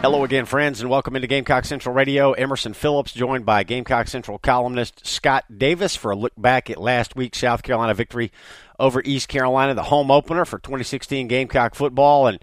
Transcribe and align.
Hello 0.00 0.22
again, 0.22 0.44
friends, 0.44 0.80
and 0.80 0.88
welcome 0.88 1.16
into 1.16 1.26
Gamecock 1.26 1.64
Central 1.64 1.92
Radio. 1.92 2.30
Emerson 2.30 2.72
Phillips 2.72 3.12
joined 3.12 3.44
by 3.44 3.64
Gamecock 3.64 4.06
Central 4.06 4.38
columnist 4.38 5.04
Scott 5.04 5.44
Davis 5.58 5.96
for 5.96 6.12
a 6.12 6.16
look 6.16 6.32
back 6.38 6.70
at 6.70 6.80
last 6.80 7.16
week's 7.16 7.38
South 7.38 7.64
Carolina 7.64 7.94
victory 7.94 8.30
over 8.78 9.02
East 9.04 9.28
Carolina, 9.28 9.74
the 9.74 9.82
home 9.82 10.12
opener 10.12 10.44
for 10.44 10.60
2016 10.60 11.26
Gamecock 11.26 11.74
football. 11.74 12.28
And 12.28 12.38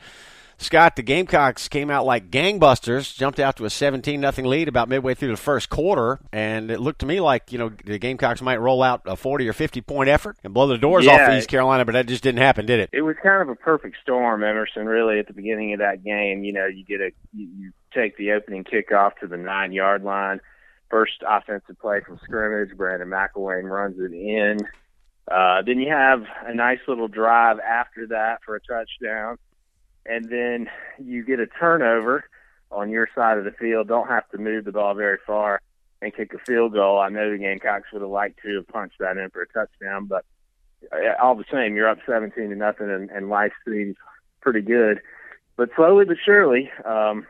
Scott, 0.58 0.96
the 0.96 1.04
Gamecocks 1.04 1.68
came 1.68 1.90
out 1.90 2.06
like 2.06 2.32
gangbusters, 2.32 3.14
jumped 3.16 3.40
out 3.40 3.58
to 3.58 3.66
a 3.66 3.70
17 3.70 4.20
nothing 4.20 4.46
lead 4.46 4.68
about 4.68 4.88
midway 4.88 5.14
through 5.14 5.32
the 5.32 5.38
first 5.38 5.70
quarter, 5.70 6.20
and 6.32 6.72
it 6.72 6.80
looked 6.80 7.00
to 7.00 7.06
me 7.06 7.20
like 7.20 7.52
you 7.52 7.58
know 7.58 7.72
the 7.84 7.98
Gamecocks 7.98 8.42
might 8.42 8.58
roll 8.58 8.82
out 8.82 9.02
a 9.06 9.16
40 9.16 9.48
or 9.48 9.54
50 9.54 9.82
point 9.82 10.10
effort 10.10 10.38
and 10.44 10.54
blow 10.54 10.68
the 10.68 10.78
doors 10.78 11.06
yeah, 11.06 11.28
off 11.28 11.38
East 11.38 11.50
Carolina, 11.50 11.84
but 11.84 11.92
that 11.92 12.08
just 12.08 12.24
didn't 12.24 12.40
happen, 12.40 12.66
did 12.66 12.80
it? 12.80 12.90
It 12.94 13.02
was 13.02 13.16
kind 13.22 13.42
of 13.42 13.50
a 13.50 13.56
perfect 13.56 13.98
storm, 14.02 14.44
Emerson. 14.44 14.86
Really, 14.86 15.20
at 15.20 15.28
the 15.28 15.34
beginning 15.34 15.74
of 15.74 15.80
that 15.80 16.04
game, 16.04 16.44
you 16.44 16.54
know, 16.54 16.68
you 16.68 16.86
get 16.86 17.02
a 17.02 17.12
you, 17.34 17.48
you 17.58 17.72
take 17.94 18.18
the 18.18 18.32
opening 18.32 18.64
kickoff 18.64 19.18
to 19.20 19.28
the 19.28 19.38
nine 19.38 19.72
yard 19.72 20.04
line. 20.04 20.40
First 20.90 21.24
offensive 21.28 21.80
play 21.80 22.00
from 22.06 22.20
scrimmage, 22.24 22.78
Brandon 22.78 23.10
McIlwain 23.10 23.70
runs 23.70 24.00
it 24.00 24.14
in. 24.14 24.60
Uh, 25.30 25.64
then 25.66 25.80
you 25.80 25.90
have 25.90 26.24
a 26.46 26.54
nice 26.54 26.78
little 26.88 27.08
drive 27.08 27.60
after 27.60 28.08
that 28.08 28.42
for 28.46 28.56
a 28.56 28.60
touchdown 28.62 29.38
and 30.06 30.30
then 30.30 30.70
you 31.04 31.24
get 31.24 31.40
a 31.40 31.48
turnover 31.48 32.26
on 32.72 32.90
your 32.90 33.08
side 33.16 33.38
of 33.38 33.46
the 33.46 33.52
field, 33.52 33.88
don't 33.88 34.08
have 34.08 34.30
to 34.30 34.38
move 34.38 34.66
the 34.66 34.72
ball 34.72 34.94
very 34.94 35.18
far 35.26 35.62
and 36.02 36.16
kick 36.16 36.34
a 36.34 36.40
field 36.40 36.74
goal. 36.74 37.00
I 37.00 37.10
know 37.10 37.32
the 37.32 37.38
Gamecocks 37.38 37.92
would 37.94 38.02
have 38.02 38.12
liked 38.12 38.40
to 38.44 38.56
have 38.56 38.68
punched 38.68 39.00
that 39.00 39.18
in 39.18 39.30
for 39.30 39.42
a 39.42 39.48
touchdown, 39.48 40.06
but 40.06 40.26
uh, 40.92 41.22
all 41.22 41.36
the 41.36 41.46
same, 41.52 41.76
you're 41.76 41.90
up 41.90 42.00
17 42.06 42.50
to 42.50 42.56
nothing, 42.56 42.90
and, 42.90 43.10
and 43.10 43.30
life 43.30 43.54
seems 43.68 43.96
pretty 44.42 44.62
good. 44.62 45.00
But 45.58 45.70
slowly 45.76 46.06
but 46.06 46.18
surely, 46.24 46.70
um, 46.84 47.26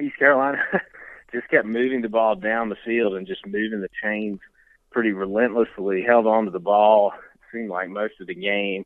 East 0.00 0.18
Carolina 0.18 0.62
just 1.32 1.48
kept 1.48 1.66
moving 1.66 2.00
the 2.00 2.08
ball 2.08 2.36
down 2.36 2.68
the 2.68 2.76
field 2.84 3.14
and 3.14 3.26
just 3.26 3.46
moving 3.46 3.80
the 3.80 3.88
chains 4.02 4.38
pretty 4.90 5.12
relentlessly. 5.12 6.02
Held 6.02 6.26
on 6.26 6.44
to 6.44 6.50
the 6.50 6.58
ball, 6.58 7.12
seemed 7.52 7.70
like 7.70 7.88
most 7.88 8.14
of 8.20 8.26
the 8.26 8.34
game, 8.34 8.84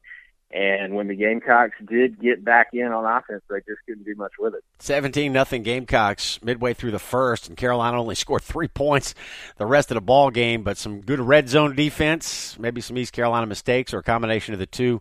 and 0.51 0.95
when 0.95 1.09
the 1.09 1.17
Gamecocks 1.17 1.77
did 1.85 2.21
get 2.21 2.45
back 2.45 2.69
in 2.73 2.87
on 2.87 3.05
offense, 3.05 3.43
they 3.51 3.59
just 3.59 3.81
couldn't 3.87 4.05
do 4.05 4.15
much 4.15 4.33
with 4.39 4.55
it. 4.55 4.63
17 4.79 5.33
nothing 5.33 5.63
Gamecocks 5.63 6.41
midway 6.43 6.75
through 6.75 6.93
the 6.93 6.99
first, 6.99 7.49
and 7.49 7.57
Carolina 7.57 8.01
only 8.01 8.15
scored 8.15 8.43
three 8.43 8.69
points 8.69 9.15
the 9.57 9.67
rest 9.67 9.91
of 9.91 9.97
the 9.97 10.01
ball 10.01 10.31
game, 10.31 10.63
but 10.63 10.77
some 10.77 11.01
good 11.01 11.21
red 11.21 11.49
zone 11.49 11.75
defense, 11.75 12.57
maybe 12.59 12.81
some 12.81 12.97
East 12.99 13.13
Carolina 13.13 13.47
mistakes, 13.47 13.93
or 13.93 13.99
a 13.99 14.03
combination 14.03 14.55
of 14.55 14.61
the 14.61 14.67
two 14.67 15.01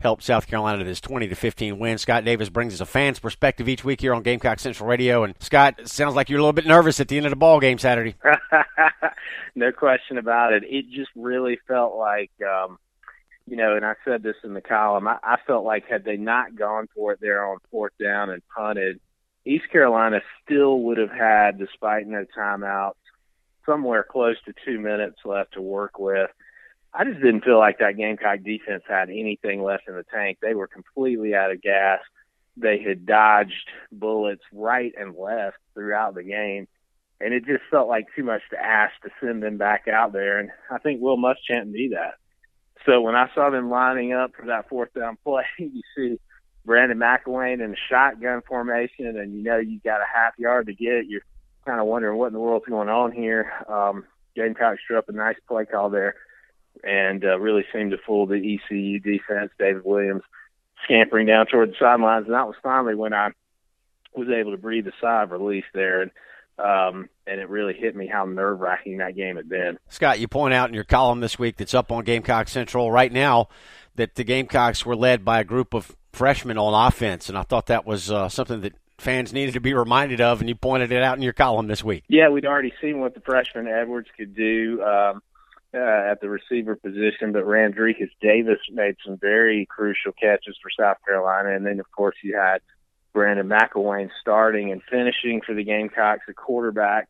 helped 0.00 0.22
South 0.22 0.46
Carolina 0.46 0.78
to 0.78 0.84
this 0.84 1.00
20 1.00 1.28
to 1.28 1.34
15 1.34 1.78
win. 1.78 1.98
Scott 1.98 2.24
Davis 2.24 2.48
brings 2.48 2.74
us 2.74 2.80
a 2.80 2.86
fan's 2.86 3.18
perspective 3.18 3.68
each 3.68 3.84
week 3.84 4.00
here 4.00 4.14
on 4.14 4.22
Gamecock 4.22 4.60
Central 4.60 4.88
Radio. 4.88 5.24
And 5.24 5.34
Scott, 5.40 5.80
sounds 5.88 6.14
like 6.14 6.28
you're 6.28 6.38
a 6.38 6.42
little 6.42 6.52
bit 6.52 6.66
nervous 6.66 7.00
at 7.00 7.08
the 7.08 7.16
end 7.16 7.26
of 7.26 7.30
the 7.30 7.36
ball 7.36 7.58
game 7.58 7.78
Saturday. 7.78 8.14
no 9.54 9.72
question 9.72 10.18
about 10.18 10.52
it. 10.52 10.62
It 10.64 10.88
just 10.90 11.10
really 11.16 11.58
felt 11.66 11.96
like 11.96 12.30
um, 12.42 12.78
you 13.48 13.56
know, 13.56 13.76
and 13.76 13.84
I 13.84 13.94
said 14.04 14.22
this 14.22 14.36
in 14.44 14.54
the 14.54 14.60
column, 14.60 15.08
I, 15.08 15.18
I 15.22 15.36
felt 15.46 15.64
like 15.64 15.86
had 15.88 16.04
they 16.04 16.16
not 16.16 16.56
gone 16.56 16.88
for 16.94 17.12
it 17.12 17.20
there 17.20 17.44
on 17.44 17.58
fourth 17.70 17.92
down 18.00 18.30
and 18.30 18.42
punted, 18.54 19.00
East 19.44 19.70
Carolina 19.70 20.20
still 20.44 20.80
would 20.80 20.98
have 20.98 21.10
had, 21.10 21.58
despite 21.58 22.06
no 22.06 22.26
timeouts, 22.36 22.92
somewhere 23.64 24.04
close 24.08 24.36
to 24.44 24.54
two 24.64 24.78
minutes 24.78 25.18
left 25.24 25.54
to 25.54 25.62
work 25.62 25.98
with. 25.98 26.30
I 26.92 27.04
just 27.04 27.20
didn't 27.20 27.44
feel 27.44 27.58
like 27.58 27.78
that 27.78 27.96
Gamecock 27.96 28.42
defense 28.42 28.82
had 28.88 29.10
anything 29.10 29.62
left 29.62 29.88
in 29.88 29.94
the 29.94 30.04
tank. 30.04 30.38
They 30.40 30.54
were 30.54 30.66
completely 30.66 31.34
out 31.34 31.50
of 31.50 31.62
gas. 31.62 32.00
They 32.56 32.82
had 32.82 33.06
dodged 33.06 33.68
bullets 33.92 34.42
right 34.52 34.92
and 34.98 35.14
left 35.14 35.58
throughout 35.74 36.14
the 36.14 36.24
game. 36.24 36.66
And 37.20 37.34
it 37.34 37.46
just 37.46 37.62
felt 37.70 37.88
like 37.88 38.06
too 38.14 38.24
much 38.24 38.42
to 38.50 38.58
ask 38.58 38.92
to 39.02 39.10
send 39.20 39.42
them 39.42 39.58
back 39.58 39.86
out 39.88 40.12
there. 40.12 40.38
And 40.38 40.50
I 40.70 40.78
think 40.78 41.00
Will 41.00 41.18
Muschamp 41.18 41.66
knew 41.66 41.90
that. 41.90 42.14
So 42.86 43.00
when 43.00 43.14
I 43.14 43.28
saw 43.34 43.50
them 43.50 43.70
lining 43.70 44.12
up 44.12 44.32
for 44.36 44.46
that 44.46 44.68
fourth 44.68 44.94
down 44.94 45.18
play, 45.24 45.44
you 45.58 45.82
see 45.96 46.18
Brandon 46.64 46.98
McIlwain 46.98 47.64
in 47.64 47.72
a 47.72 47.76
shotgun 47.88 48.42
formation, 48.46 49.18
and 49.18 49.34
you 49.34 49.42
know 49.42 49.58
you 49.58 49.80
got 49.84 50.00
a 50.00 50.06
half 50.12 50.38
yard 50.38 50.66
to 50.66 50.74
get. 50.74 51.06
You're 51.06 51.22
kind 51.66 51.80
of 51.80 51.86
wondering 51.86 52.18
what 52.18 52.28
in 52.28 52.32
the 52.32 52.40
world's 52.40 52.66
going 52.66 52.88
on 52.88 53.12
here. 53.12 53.52
Um, 53.68 54.04
Gamecocks 54.36 54.80
drew 54.86 54.98
up 54.98 55.08
a 55.08 55.12
nice 55.12 55.36
play 55.48 55.64
call 55.64 55.90
there, 55.90 56.14
and 56.84 57.24
uh, 57.24 57.38
really 57.38 57.64
seemed 57.72 57.90
to 57.90 57.98
fool 57.98 58.26
the 58.26 58.36
ECU 58.36 59.00
defense. 59.00 59.50
David 59.58 59.84
Williams 59.84 60.22
scampering 60.84 61.26
down 61.26 61.46
toward 61.46 61.70
the 61.70 61.76
sidelines, 61.78 62.26
and 62.26 62.34
that 62.34 62.46
was 62.46 62.56
finally 62.62 62.94
when 62.94 63.12
I 63.12 63.30
was 64.14 64.28
able 64.28 64.52
to 64.52 64.58
breathe 64.58 64.86
a 64.86 64.92
sigh 65.00 65.22
of 65.22 65.30
relief 65.30 65.64
there. 65.74 66.02
And 66.02 66.10
um, 66.58 67.08
and 67.26 67.40
it 67.40 67.48
really 67.48 67.74
hit 67.74 67.94
me 67.94 68.06
how 68.06 68.24
nerve 68.24 68.60
wracking 68.60 68.98
that 68.98 69.16
game 69.16 69.36
had 69.36 69.48
been. 69.48 69.78
Scott, 69.88 70.20
you 70.20 70.28
point 70.28 70.54
out 70.54 70.68
in 70.68 70.74
your 70.74 70.84
column 70.84 71.20
this 71.20 71.38
week 71.38 71.56
that's 71.56 71.74
up 71.74 71.92
on 71.92 72.04
Gamecock 72.04 72.48
Central 72.48 72.90
right 72.90 73.12
now 73.12 73.48
that 73.94 74.14
the 74.14 74.24
Gamecocks 74.24 74.86
were 74.86 74.96
led 74.96 75.24
by 75.24 75.40
a 75.40 75.44
group 75.44 75.74
of 75.74 75.94
freshmen 76.12 76.58
on 76.58 76.86
offense, 76.86 77.28
and 77.28 77.36
I 77.36 77.42
thought 77.42 77.66
that 77.66 77.86
was 77.86 78.10
uh, 78.10 78.28
something 78.28 78.60
that 78.62 78.74
fans 78.98 79.32
needed 79.32 79.54
to 79.54 79.60
be 79.60 79.74
reminded 79.74 80.20
of, 80.20 80.40
and 80.40 80.48
you 80.48 80.54
pointed 80.54 80.90
it 80.90 81.02
out 81.02 81.16
in 81.16 81.22
your 81.22 81.32
column 81.32 81.68
this 81.68 81.84
week. 81.84 82.04
Yeah, 82.08 82.28
we'd 82.28 82.46
already 82.46 82.72
seen 82.80 83.00
what 83.00 83.14
the 83.14 83.20
freshman 83.20 83.68
Edwards 83.68 84.08
could 84.16 84.34
do 84.34 84.82
um, 84.82 85.22
uh, 85.74 85.78
at 85.78 86.20
the 86.20 86.28
receiver 86.28 86.76
position, 86.76 87.32
but 87.32 87.46
Randrecous 87.46 88.10
Davis 88.20 88.58
made 88.70 88.96
some 89.04 89.16
very 89.16 89.66
crucial 89.66 90.12
catches 90.12 90.56
for 90.60 90.70
South 90.76 90.96
Carolina, 91.06 91.54
and 91.54 91.64
then 91.64 91.78
of 91.78 91.90
course 91.92 92.16
you 92.22 92.36
had 92.36 92.60
Brandon 93.18 93.48
McIlwain 93.48 94.10
starting 94.20 94.70
and 94.70 94.80
finishing 94.88 95.40
for 95.44 95.52
the 95.52 95.64
Gamecocks, 95.64 96.22
a 96.28 96.32
quarterback, 96.32 97.08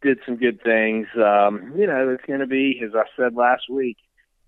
did 0.00 0.20
some 0.24 0.36
good 0.36 0.62
things. 0.62 1.08
Um, 1.16 1.72
you 1.76 1.84
know, 1.84 2.10
it's 2.10 2.24
going 2.24 2.38
to 2.38 2.46
be, 2.46 2.80
as 2.84 2.92
I 2.94 3.02
said 3.16 3.34
last 3.34 3.64
week, 3.68 3.96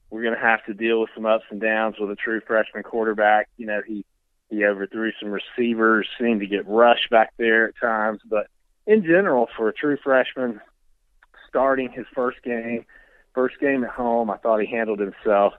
we're 0.08 0.22
going 0.22 0.36
to 0.36 0.40
have 0.40 0.64
to 0.66 0.72
deal 0.72 1.00
with 1.00 1.10
some 1.12 1.26
ups 1.26 1.46
and 1.50 1.60
downs 1.60 1.96
with 1.98 2.12
a 2.12 2.14
true 2.14 2.40
freshman 2.46 2.84
quarterback. 2.84 3.48
You 3.56 3.66
know, 3.66 3.80
he 3.84 4.04
he 4.50 4.64
overthrew 4.64 5.10
some 5.20 5.32
receivers, 5.32 6.06
seemed 6.16 6.42
to 6.42 6.46
get 6.46 6.68
rushed 6.68 7.10
back 7.10 7.32
there 7.38 7.66
at 7.66 7.74
times, 7.80 8.20
but 8.24 8.46
in 8.86 9.02
general, 9.02 9.48
for 9.56 9.68
a 9.68 9.72
true 9.72 9.96
freshman 10.04 10.60
starting 11.48 11.90
his 11.90 12.06
first 12.14 12.40
game, 12.44 12.84
first 13.34 13.58
game 13.58 13.82
at 13.82 13.90
home, 13.90 14.30
I 14.30 14.36
thought 14.36 14.60
he 14.60 14.66
handled 14.66 15.00
himself 15.00 15.54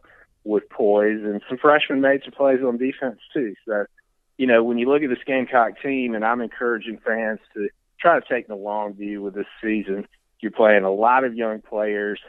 with 0.45 0.69
poise, 0.69 1.22
and 1.23 1.41
some 1.50 1.57
freshmen 1.57 2.00
made 2.00 2.22
some 2.23 2.31
plays 2.31 2.59
on 2.66 2.78
defense 2.78 3.19
too. 3.33 3.53
So 3.68 3.85
you 4.41 4.47
know, 4.47 4.63
when 4.63 4.79
you 4.79 4.90
look 4.90 5.03
at 5.03 5.09
this 5.09 5.24
Gamecock 5.24 5.79
team, 5.84 6.16
and 6.16 6.25
I'm 6.25 6.41
encouraging 6.41 6.97
fans 7.06 7.38
to 7.53 7.69
try 8.00 8.19
to 8.19 8.25
take 8.28 8.47
the 8.47 8.56
long 8.56 8.96
view 8.96 9.22
with 9.22 9.35
this 9.35 9.46
season. 9.63 10.07
You're 10.40 10.50
playing 10.50 10.84
a 10.84 10.90
lot 10.90 11.24
of 11.24 11.36
young 11.36 11.62
players. 11.62 12.19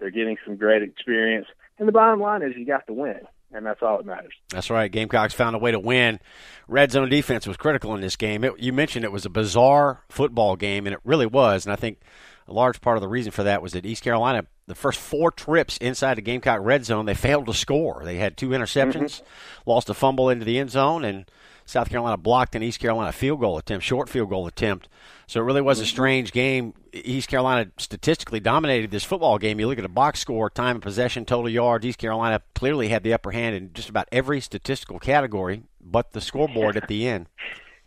They're 0.00 0.10
getting 0.10 0.36
some 0.44 0.56
great 0.56 0.82
experience. 0.82 1.46
And 1.78 1.86
the 1.86 1.92
bottom 1.92 2.18
line 2.18 2.42
is 2.42 2.56
you 2.56 2.66
got 2.66 2.88
to 2.88 2.92
win, 2.92 3.20
and 3.52 3.64
that's 3.64 3.82
all 3.82 3.98
that 3.98 4.04
matters. 4.04 4.32
That's 4.48 4.68
right. 4.68 4.90
Gamecocks 4.90 5.32
found 5.32 5.54
a 5.54 5.60
way 5.60 5.70
to 5.70 5.78
win. 5.78 6.18
Red 6.66 6.90
zone 6.90 7.08
defense 7.08 7.46
was 7.46 7.56
critical 7.56 7.94
in 7.94 8.00
this 8.00 8.16
game. 8.16 8.42
It, 8.42 8.58
you 8.58 8.72
mentioned 8.72 9.04
it 9.04 9.12
was 9.12 9.24
a 9.24 9.30
bizarre 9.30 10.02
football 10.08 10.56
game, 10.56 10.88
and 10.88 10.94
it 10.94 11.00
really 11.04 11.26
was. 11.26 11.66
And 11.66 11.72
I 11.72 11.76
think 11.76 12.00
a 12.48 12.52
large 12.52 12.80
part 12.80 12.96
of 12.96 13.00
the 13.00 13.06
reason 13.06 13.30
for 13.30 13.44
that 13.44 13.62
was 13.62 13.74
that 13.74 13.86
East 13.86 14.02
Carolina, 14.02 14.44
the 14.66 14.74
first 14.74 14.98
four 14.98 15.30
trips 15.30 15.76
inside 15.76 16.16
the 16.16 16.22
Gamecock 16.22 16.58
red 16.62 16.84
zone, 16.84 17.06
they 17.06 17.14
failed 17.14 17.46
to 17.46 17.54
score. 17.54 18.02
They 18.04 18.16
had 18.16 18.36
two 18.36 18.48
interceptions, 18.48 19.20
mm-hmm. 19.20 19.70
lost 19.70 19.88
a 19.88 19.94
fumble 19.94 20.30
into 20.30 20.44
the 20.44 20.58
end 20.58 20.70
zone, 20.70 21.04
and 21.04 21.30
South 21.70 21.88
Carolina 21.88 22.16
blocked 22.16 22.54
an 22.54 22.62
East 22.62 22.80
Carolina 22.80 23.12
field 23.12 23.40
goal 23.40 23.56
attempt, 23.56 23.84
short 23.86 24.08
field 24.08 24.28
goal 24.28 24.46
attempt. 24.46 24.88
So 25.26 25.40
it 25.40 25.44
really 25.44 25.60
was 25.60 25.78
a 25.78 25.82
mm-hmm. 25.82 25.88
strange 25.88 26.32
game. 26.32 26.74
East 26.92 27.28
Carolina 27.28 27.70
statistically 27.78 28.40
dominated 28.40 28.90
this 28.90 29.04
football 29.04 29.38
game. 29.38 29.60
You 29.60 29.68
look 29.68 29.78
at 29.78 29.84
a 29.84 29.88
box 29.88 30.18
score, 30.18 30.50
time 30.50 30.76
of 30.76 30.82
possession, 30.82 31.24
total 31.24 31.48
yards. 31.48 31.86
East 31.86 31.98
Carolina 31.98 32.42
clearly 32.54 32.88
had 32.88 33.04
the 33.04 33.14
upper 33.14 33.30
hand 33.30 33.54
in 33.54 33.72
just 33.72 33.88
about 33.88 34.08
every 34.10 34.40
statistical 34.40 34.98
category, 34.98 35.62
but 35.80 36.10
the 36.10 36.20
scoreboard 36.20 36.76
at 36.76 36.88
the 36.88 37.06
end. 37.06 37.26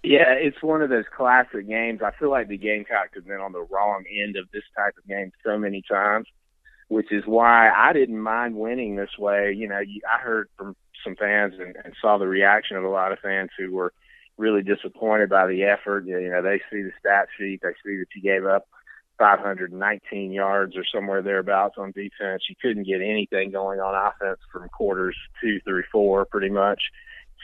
Yeah, 0.05 0.33
it's 0.33 0.61
one 0.61 0.81
of 0.81 0.89
those 0.89 1.05
classic 1.15 1.65
games. 1.65 2.01
I 2.03 2.11
feel 2.11 2.29
like 2.29 2.49
the 2.49 2.57
Gamecocks 2.57 3.11
have 3.15 3.25
been 3.25 3.39
on 3.39 3.53
the 3.53 3.61
wrong 3.61 4.03
end 4.21 4.35
of 4.35 4.51
this 4.51 4.63
type 4.75 4.95
of 4.97 5.07
game 5.07 5.31
so 5.45 5.57
many 5.57 5.81
times, 5.89 6.27
which 6.89 7.09
is 7.09 7.23
why 7.25 7.69
I 7.69 7.93
didn't 7.93 8.19
mind 8.19 8.57
winning 8.57 8.97
this 8.97 9.17
way. 9.17 9.53
You 9.53 9.69
know, 9.69 9.77
I 9.77 10.17
heard 10.21 10.49
from 10.57 10.75
some 11.03 11.15
fans 11.15 11.55
and, 11.59 11.75
and 11.83 11.93
saw 12.01 12.17
the 12.17 12.27
reaction 12.27 12.77
of 12.77 12.83
a 12.83 12.89
lot 12.89 13.11
of 13.11 13.19
fans 13.19 13.49
who 13.57 13.71
were 13.71 13.93
really 14.37 14.63
disappointed 14.63 15.29
by 15.29 15.47
the 15.47 15.63
effort. 15.63 16.05
You 16.05 16.29
know, 16.29 16.41
they 16.41 16.59
see 16.71 16.81
the 16.81 16.91
stat 16.99 17.27
sheet, 17.37 17.61
they 17.61 17.73
see 17.85 17.97
that 17.97 18.07
you 18.15 18.21
gave 18.21 18.45
up 18.45 18.67
519 19.19 20.31
yards 20.31 20.75
or 20.75 20.83
somewhere 20.93 21.21
thereabouts 21.21 21.75
on 21.77 21.91
defense. 21.91 22.43
You 22.49 22.55
couldn't 22.61 22.87
get 22.87 23.01
anything 23.01 23.51
going 23.51 23.79
on 23.79 23.95
offense 23.95 24.39
from 24.51 24.67
quarters 24.69 25.15
two 25.41 25.59
through 25.61 25.83
four, 25.91 26.25
pretty 26.25 26.49
much. 26.49 26.81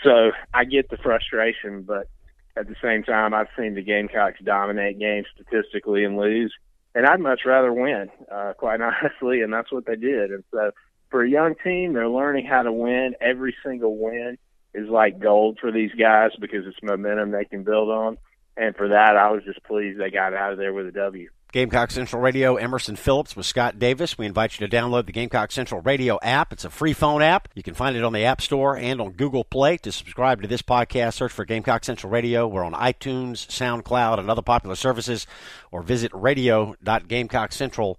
So 0.03 0.31
I 0.53 0.65
get 0.65 0.89
the 0.89 0.97
frustration, 0.97 1.83
but 1.83 2.07
at 2.55 2.67
the 2.67 2.75
same 2.81 3.03
time, 3.03 3.33
I've 3.33 3.47
seen 3.57 3.75
the 3.75 3.83
Gamecocks 3.83 4.39
dominate 4.43 4.99
games 4.99 5.27
statistically 5.33 6.03
and 6.03 6.17
lose, 6.17 6.53
and 6.95 7.05
I'd 7.05 7.19
much 7.19 7.41
rather 7.45 7.71
win, 7.71 8.09
uh, 8.31 8.53
quite 8.57 8.81
honestly, 8.81 9.41
and 9.41 9.53
that's 9.53 9.71
what 9.71 9.85
they 9.85 9.95
did. 9.95 10.31
And 10.31 10.43
so, 10.51 10.71
for 11.09 11.23
a 11.23 11.29
young 11.29 11.55
team, 11.63 11.93
they're 11.93 12.09
learning 12.09 12.45
how 12.45 12.63
to 12.63 12.71
win. 12.71 13.15
Every 13.19 13.55
single 13.63 13.97
win 13.97 14.37
is 14.73 14.87
like 14.89 15.19
gold 15.19 15.57
for 15.59 15.71
these 15.71 15.91
guys 15.97 16.31
because 16.39 16.65
it's 16.67 16.77
momentum 16.83 17.31
they 17.31 17.45
can 17.45 17.63
build 17.63 17.89
on. 17.89 18.17
And 18.55 18.75
for 18.75 18.89
that, 18.89 19.17
I 19.17 19.31
was 19.31 19.43
just 19.43 19.63
pleased 19.63 19.99
they 19.99 20.11
got 20.11 20.33
out 20.33 20.51
of 20.51 20.57
there 20.57 20.73
with 20.73 20.87
a 20.87 20.91
W. 20.91 21.29
Gamecock 21.51 21.89
Central 21.89 22.21
Radio, 22.21 22.57
Emerson 22.57 22.95
Phillips 22.95 23.35
with 23.35 23.47
Scott 23.47 23.79
Davis. 23.79 24.19
We 24.19 24.27
invite 24.27 24.59
you 24.59 24.67
to 24.67 24.75
download 24.75 25.07
the 25.07 25.11
Gamecock 25.11 25.51
Central 25.51 25.81
Radio 25.81 26.19
app. 26.21 26.53
It's 26.53 26.63
a 26.63 26.69
free 26.69 26.93
phone 26.93 27.23
app. 27.23 27.47
You 27.55 27.63
can 27.63 27.73
find 27.73 27.97
it 27.97 28.03
on 28.03 28.13
the 28.13 28.25
App 28.25 28.39
Store 28.39 28.77
and 28.77 29.01
on 29.01 29.13
Google 29.13 29.43
Play. 29.43 29.77
To 29.77 29.91
subscribe 29.91 30.43
to 30.43 30.47
this 30.47 30.61
podcast, 30.61 31.15
search 31.15 31.31
for 31.31 31.45
Gamecock 31.45 31.83
Central 31.85 32.11
Radio. 32.11 32.47
We're 32.47 32.63
on 32.63 32.73
iTunes, 32.73 33.47
SoundCloud, 33.47 34.19
and 34.19 34.29
other 34.29 34.43
popular 34.43 34.75
services, 34.75 35.25
or 35.71 35.81
visit 35.81 36.11
radio.gamecockcentral.com 36.13 37.97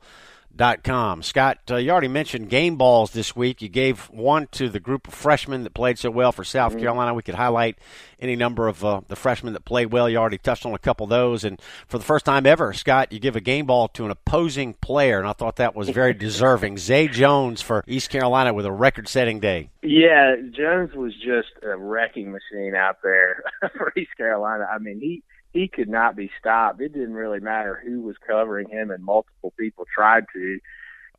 Com. 0.83 1.23
Scott, 1.23 1.59
uh, 1.71 1.77
you 1.77 1.91
already 1.91 2.09
mentioned 2.09 2.51
game 2.51 2.77
balls 2.77 3.13
this 3.13 3.35
week. 3.35 3.63
You 3.63 3.69
gave 3.69 4.11
one 4.11 4.47
to 4.53 4.69
the 4.69 4.79
group 4.79 5.09
of 5.09 5.15
freshmen 5.15 5.65
that 5.65 5.73
played 5.73 5.99
so 5.99 6.11
well 6.11 6.33
for 6.33 6.45
South 6.45 6.73
mm-hmm. 6.73 6.83
Carolina. 6.83 7.15
We 7.15 7.23
could 7.23 7.35
highlight 7.35 7.79
any 8.21 8.37
number 8.37 8.69
of 8.69 8.85
uh, 8.85 9.01
the 9.09 9.17
freshmen 9.17 9.55
that 9.55 9.65
played 9.65 9.91
well. 9.91 10.09
You 10.09 10.19
already 10.19 10.37
touched 10.37 10.67
on 10.67 10.75
a 10.75 10.79
couple 10.79 11.05
of 11.05 11.11
those. 11.11 11.45
And 11.45 11.61
for 11.87 11.97
the 11.97 12.05
first 12.05 12.27
time 12.27 12.45
ever, 12.45 12.75
Scott, 12.75 13.11
you 13.11 13.19
give 13.19 13.37
a 13.37 13.41
game 13.41 13.65
ball 13.65 13.89
to 13.89 14.05
an 14.05 14.11
opposing 14.11 14.75
player, 14.75 15.19
and 15.19 15.27
I 15.27 15.33
thought 15.33 15.57
that 15.57 15.75
was 15.75 15.89
very 15.89 16.13
deserving. 16.29 16.77
Zay 16.77 17.09
Jones 17.09 17.63
for 17.63 17.83
East 17.87 18.11
Carolina 18.11 18.53
with 18.53 18.67
a 18.67 18.73
record 18.73 19.09
setting 19.09 19.41
day. 19.41 19.71
Yeah, 19.83 20.37
Jones 20.51 20.95
was 20.95 21.15
just 21.15 21.49
a 21.63 21.77
wrecking 21.77 22.33
machine 22.33 22.75
out 22.75 22.99
there 23.03 23.45
for 23.77 23.93
East 23.97 24.17
Carolina. 24.17 24.69
I 24.71 24.79
mean, 24.79 25.01
he 25.01 25.23
he 25.53 25.69
could 25.69 25.89
not 25.89 26.17
be 26.17 26.31
stopped. 26.39 26.81
It 26.81 26.93
didn't 26.93 27.15
really 27.15 27.41
matter 27.41 27.81
who 27.85 28.03
was 28.03 28.17
covering 28.27 28.69
him, 28.69 28.91
and 28.91 29.05
multiple 29.05 29.53
people 29.59 29.85
tried 29.93 30.25
to 30.33 30.59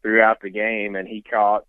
throughout 0.01 0.41
the 0.41 0.49
game. 0.49 0.95
And 0.95 1.07
he 1.07 1.21
caught 1.21 1.65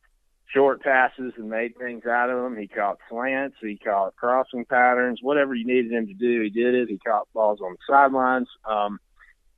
short 0.53 0.83
passes 0.83 1.33
and 1.37 1.49
made 1.49 1.77
things 1.77 2.07
out 2.07 2.31
of 2.31 2.43
them. 2.43 2.57
He 2.57 2.69
caught 2.69 2.99
slants. 3.09 3.57
He 3.61 3.79
caught 3.79 4.17
crossing 4.17 4.65
patterns. 4.65 5.21
Whatever 5.23 5.55
you 5.55 5.67
needed 5.67 5.93
him 5.93 6.07
to 6.07 6.15
do, 6.15 6.43
he 6.43 6.51
did 6.51 6.75
it. 6.75 6.89
He 6.89 6.99
caught 6.99 7.29
balls 7.33 7.61
on 7.61 7.73
the 7.73 7.79
sidelines. 7.89 8.49
Um, 8.69 8.99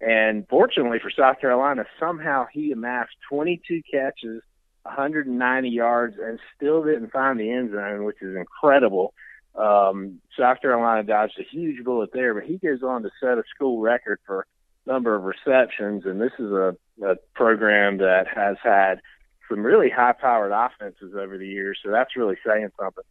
and 0.01 0.47
fortunately 0.49 0.99
for 0.99 1.11
South 1.11 1.41
Carolina, 1.41 1.85
somehow 1.99 2.47
he 2.53 2.73
amassed 2.73 3.15
22 3.29 3.83
catches, 3.91 4.43
190 4.83 5.69
yards, 5.69 6.17
and 6.23 6.39
still 6.57 6.85
didn't 6.85 7.11
find 7.11 7.39
the 7.39 7.51
end 7.51 7.73
zone, 7.73 8.05
which 8.05 8.21
is 8.21 8.37
incredible. 8.37 9.15
Um, 9.55 10.21
South 10.39 10.61
Carolina 10.61 11.05
dodged 11.05 11.39
a 11.39 11.45
huge 11.45 11.85
bullet 11.85 12.11
there, 12.13 12.35
but 12.35 12.45
he 12.45 12.59
goes 12.59 12.83
on 12.83 13.03
to 13.03 13.11
set 13.21 13.39
a 13.39 13.45
school 13.55 13.81
record 13.81 14.19
for 14.27 14.47
number 14.87 15.15
of 15.15 15.23
receptions, 15.25 16.05
and 16.05 16.21
this 16.21 16.33
is 16.39 16.51
a, 16.51 16.77
a 17.03 17.17
program 17.35 17.99
that 17.99 18.27
has 18.35 18.57
had 18.63 19.01
some 19.49 19.65
really 19.65 19.91
high-powered 19.91 20.53
offenses 20.53 21.15
over 21.19 21.39
the 21.39 21.47
years, 21.47 21.79
so 21.85 21.91
that's 21.91 22.17
really 22.17 22.37
saying 22.47 22.71
something. 22.79 23.05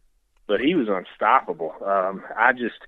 But 0.46 0.60
he 0.60 0.74
was 0.74 0.88
unstoppable. 0.88 1.72
Um, 1.84 2.22
I 2.36 2.52
just 2.52 2.78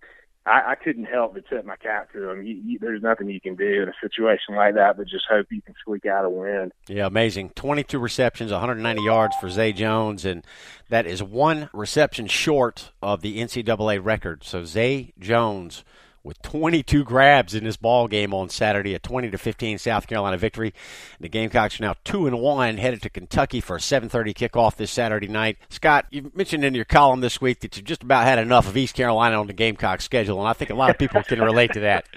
I, 0.47 0.73
I 0.73 0.75
couldn't 0.77 1.07
help 1.07 1.35
but 1.35 1.49
tip 1.49 1.65
my 1.65 1.77
cap 1.77 2.13
to 2.13 2.31
him. 2.31 2.47
You, 2.47 2.55
you, 2.65 2.79
there's 2.79 3.03
nothing 3.03 3.29
you 3.29 3.41
can 3.41 3.57
do 3.57 3.83
in 3.83 3.89
a 3.89 3.93
situation 4.01 4.55
like 4.55 4.75
that, 4.75 4.97
but 4.97 5.09
just 5.09 5.25
hope 5.29 5.47
you 5.51 5.61
can 5.61 5.75
squeak 5.81 6.07
out 6.07 6.25
a 6.25 6.31
win. 6.31 6.73
Yeah, 6.89 7.07
amazing. 7.07 7.51
22 7.51 7.99
receptions, 7.99 8.53
190 8.53 9.03
yards 9.03 9.35
for 9.41 9.51
Zay 9.51 9.73
Jones, 9.73 10.25
and 10.25 10.45
that 10.89 11.07
is 11.07 11.23
one 11.23 11.69
reception 11.73 12.29
short 12.29 12.93
of 13.03 13.23
the 13.23 13.39
NCAA 13.39 14.03
record. 14.03 14.45
So 14.45 14.65
Zay 14.65 15.13
Jones 15.19 15.85
with 16.27 16.43
22 16.43 17.05
grabs 17.05 17.55
in 17.55 17.65
this 17.65 17.77
ball 17.77 18.09
game 18.09 18.35
on 18.35 18.49
Saturday, 18.49 18.95
a 18.95 18.99
20 18.99 19.31
to 19.31 19.39
15 19.39 19.79
South 19.79 20.07
Carolina 20.07 20.37
victory. 20.37 20.75
The 21.21 21.29
Gamecocks 21.29 21.81
are 21.81 21.85
now 21.85 21.95
two 22.05 22.27
and 22.27 22.41
one, 22.41 22.79
headed 22.79 23.01
to 23.03 23.11
Kentucky 23.11 23.61
for 23.61 23.77
a 23.77 23.81
7:30 23.81 24.35
kickoff 24.35 24.77
this 24.77 24.91
Saturday 24.91 25.29
night. 25.29 25.57
Scott, 25.69 26.07
you 26.11 26.33
mentioned 26.35 26.65
in 26.65 26.75
your 26.75 26.85
column 26.85 27.21
this 27.21 27.41
week 27.41 27.61
that 27.61 27.77
you 27.77 27.83
just 27.83 28.03
about 28.03 28.25
had 28.25 28.39
enough 28.39 28.69
of 28.69 28.77
East 28.77 28.97
Carolina 28.97 29.39
on 29.39 29.47
the 29.47 29.53
Gamecock 29.53 30.01
schedule, 30.01 30.41
and 30.41 30.49
I 30.49 30.53
think 30.53 30.71
a 30.71 30.75
lot 30.75 30.91
of 30.91 30.99
people 30.99 31.23
can 31.23 31.41
relate 31.41 31.73
to 31.73 31.81
that. 31.81 32.07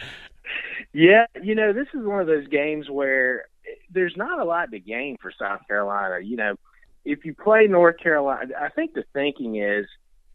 Yeah, 0.91 1.27
you 1.44 1.53
know, 1.53 1.71
this 1.71 1.88
is 1.94 2.03
one 2.03 2.19
of 2.19 2.25
those 2.25 2.47
games 2.47 2.89
where 2.89 3.45
there's 3.91 4.17
not 4.17 4.39
a 4.39 4.44
lot 4.44 4.71
to 4.71 4.79
gain 4.79 5.17
for 5.21 5.31
South 5.31 5.59
Carolina. 5.67 6.19
You 6.19 6.35
know, 6.35 6.56
if 7.06 7.25
you 7.25 7.35
play 7.35 7.67
North 7.67 8.00
Carolina, 8.00 8.56
I 8.59 8.69
think 8.69 8.95
the 8.95 9.03
thinking 9.13 9.57
is 9.57 9.85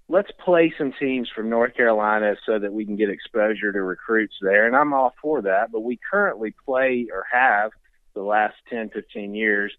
let's 0.08 0.30
play 0.44 0.72
some 0.76 0.92
teams 0.98 1.28
from 1.34 1.48
North 1.48 1.74
Carolina 1.74 2.36
so 2.44 2.58
that 2.58 2.72
we 2.72 2.84
can 2.84 2.96
get 2.96 3.08
exposure 3.08 3.72
to 3.72 3.82
recruits 3.82 4.34
there. 4.42 4.66
And 4.66 4.76
I'm 4.76 4.92
all 4.92 5.14
for 5.20 5.42
that. 5.42 5.72
But 5.72 5.80
we 5.80 5.98
currently 6.10 6.54
play 6.64 7.08
or 7.12 7.24
have 7.32 7.70
the 8.14 8.22
last 8.22 8.54
10, 8.70 8.90
15 8.90 9.34
years, 9.34 9.72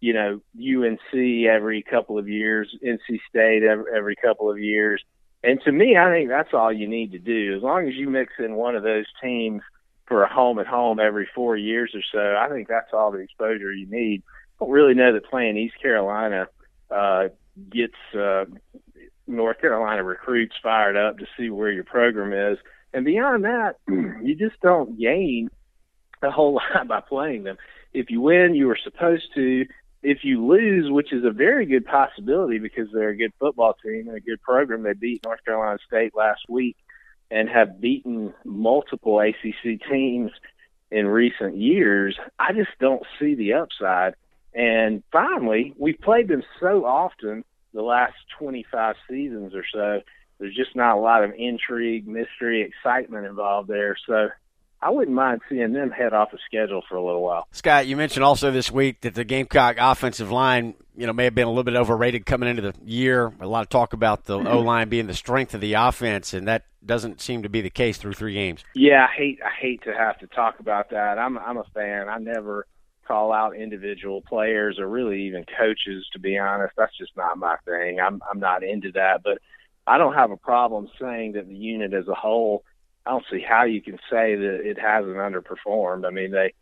you 0.00 0.12
know, 0.12 0.40
UNC 0.56 1.46
every 1.48 1.82
couple 1.82 2.18
of 2.18 2.28
years, 2.28 2.74
NC 2.84 3.18
State 3.28 3.62
every, 3.62 4.16
couple 4.16 4.50
of 4.50 4.58
years. 4.58 5.02
And 5.42 5.60
to 5.62 5.72
me, 5.72 5.96
I 5.96 6.10
think 6.10 6.28
that's 6.28 6.52
all 6.52 6.72
you 6.72 6.88
need 6.88 7.12
to 7.12 7.18
do. 7.18 7.56
As 7.56 7.62
long 7.62 7.88
as 7.88 7.94
you 7.94 8.10
mix 8.10 8.34
in 8.38 8.56
one 8.56 8.74
of 8.74 8.82
those 8.82 9.06
teams 9.22 9.62
for 10.06 10.24
a 10.24 10.32
home 10.32 10.58
at 10.58 10.66
home 10.66 10.98
every 10.98 11.28
four 11.34 11.56
years 11.56 11.94
or 11.94 12.02
so, 12.12 12.36
I 12.36 12.48
think 12.48 12.66
that's 12.66 12.92
all 12.92 13.12
the 13.12 13.18
exposure 13.18 13.72
you 13.72 13.86
need. 13.88 14.22
I 14.60 14.64
don't 14.64 14.72
really 14.72 14.94
know 14.94 15.12
that 15.12 15.24
playing 15.26 15.56
East 15.56 15.80
Carolina 15.80 16.48
uh, 16.90 17.28
gets 17.70 17.94
uh, 18.14 18.44
North 19.28 19.60
Carolina 19.60 20.02
recruits 20.02 20.54
fired 20.62 20.96
up 20.96 21.18
to 21.18 21.26
see 21.36 21.50
where 21.50 21.70
your 21.70 21.84
program 21.84 22.32
is. 22.32 22.58
And 22.92 23.04
beyond 23.04 23.44
that, 23.44 23.76
hmm. 23.86 24.24
you 24.24 24.34
just 24.34 24.60
don't 24.60 24.98
gain 24.98 25.50
a 26.22 26.30
whole 26.30 26.54
lot 26.74 26.88
by 26.88 27.00
playing 27.00 27.44
them. 27.44 27.58
If 27.92 28.10
you 28.10 28.20
win, 28.20 28.54
you 28.54 28.66
were 28.66 28.78
supposed 28.82 29.28
to. 29.34 29.66
If 30.00 30.18
you 30.22 30.46
lose, 30.46 30.90
which 30.90 31.12
is 31.12 31.24
a 31.24 31.30
very 31.30 31.66
good 31.66 31.84
possibility 31.84 32.58
because 32.58 32.86
they're 32.92 33.08
a 33.08 33.16
good 33.16 33.32
football 33.40 33.74
team 33.82 34.06
and 34.06 34.16
a 34.16 34.20
good 34.20 34.40
program, 34.40 34.84
they 34.84 34.92
beat 34.92 35.24
North 35.24 35.44
Carolina 35.44 35.78
State 35.86 36.14
last 36.14 36.42
week 36.48 36.76
and 37.32 37.48
have 37.48 37.80
beaten 37.80 38.32
multiple 38.44 39.20
ACC 39.20 39.80
teams 39.90 40.30
in 40.92 41.06
recent 41.06 41.56
years. 41.56 42.16
I 42.38 42.52
just 42.52 42.70
don't 42.78 43.02
see 43.18 43.34
the 43.34 43.54
upside. 43.54 44.14
And 44.54 45.02
finally, 45.12 45.74
we've 45.76 45.98
played 46.00 46.28
them 46.28 46.42
so 46.60 46.84
often 46.84 47.44
the 47.72 47.82
last 47.82 48.14
25 48.38 48.96
seasons 49.08 49.54
or 49.54 49.64
so, 49.72 50.00
there's 50.38 50.54
just 50.54 50.74
not 50.76 50.96
a 50.96 51.00
lot 51.00 51.24
of 51.24 51.32
intrigue, 51.36 52.06
mystery, 52.06 52.62
excitement 52.62 53.26
involved 53.26 53.68
there. 53.68 53.96
So 54.06 54.28
I 54.80 54.90
wouldn't 54.90 55.16
mind 55.16 55.40
seeing 55.48 55.72
them 55.72 55.90
head 55.90 56.12
off 56.12 56.30
the 56.30 56.38
schedule 56.46 56.82
for 56.88 56.96
a 56.96 57.04
little 57.04 57.22
while. 57.22 57.48
Scott, 57.50 57.86
you 57.86 57.96
mentioned 57.96 58.24
also 58.24 58.50
this 58.50 58.70
week 58.70 59.00
that 59.00 59.14
the 59.14 59.24
Gamecock 59.24 59.76
offensive 59.78 60.30
line, 60.30 60.74
you 60.96 61.06
know, 61.06 61.12
may 61.12 61.24
have 61.24 61.34
been 61.34 61.46
a 61.46 61.50
little 61.50 61.64
bit 61.64 61.74
overrated 61.74 62.24
coming 62.26 62.48
into 62.48 62.62
the 62.62 62.74
year. 62.84 63.32
A 63.40 63.46
lot 63.46 63.62
of 63.62 63.68
talk 63.68 63.92
about 63.92 64.24
the 64.24 64.38
mm-hmm. 64.38 64.46
O 64.46 64.60
line 64.60 64.88
being 64.88 65.08
the 65.08 65.14
strength 65.14 65.54
of 65.54 65.60
the 65.60 65.74
offense, 65.74 66.32
and 66.32 66.46
that 66.46 66.64
doesn't 66.84 67.20
seem 67.20 67.42
to 67.42 67.48
be 67.48 67.60
the 67.60 67.70
case 67.70 67.98
through 67.98 68.12
three 68.12 68.34
games. 68.34 68.64
Yeah, 68.74 69.06
I 69.10 69.14
hate 69.14 69.40
I 69.44 69.50
hate 69.50 69.82
to 69.82 69.92
have 69.92 70.18
to 70.20 70.28
talk 70.28 70.60
about 70.60 70.90
that. 70.90 71.18
I'm 71.18 71.38
I'm 71.38 71.56
a 71.56 71.64
fan. 71.74 72.08
I 72.08 72.18
never 72.18 72.66
call 73.08 73.32
out 73.32 73.56
individual 73.56 74.20
players 74.20 74.78
or 74.78 74.86
really 74.86 75.22
even 75.22 75.44
coaches 75.58 76.06
to 76.12 76.18
be 76.18 76.38
honest. 76.38 76.74
That's 76.76 76.96
just 76.96 77.16
not 77.16 77.38
my 77.38 77.56
thing. 77.64 77.98
I'm 77.98 78.20
i'm 78.30 78.38
not 78.38 78.62
into 78.62 78.92
that 78.92 79.22
but 79.24 79.38
i 79.86 79.96
don't 79.96 80.14
have 80.14 80.30
a 80.30 80.36
problem 80.36 80.88
saying 81.00 81.32
that 81.32 81.48
the 81.48 81.54
unit 81.54 81.94
as 81.94 82.06
a 82.06 82.14
whole 82.14 82.64
i 83.06 83.10
don't 83.10 83.24
see 83.30 83.40
how 83.40 83.64
you 83.64 83.80
can 83.80 83.98
say 84.10 84.36
that 84.36 84.60
it 84.62 84.78
hasn't 84.78 85.16
underperformed. 85.16 86.06
I 86.06 86.10
mean 86.10 86.30
they 86.30 86.52